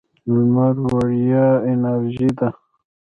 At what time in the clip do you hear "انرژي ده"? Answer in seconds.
1.69-2.49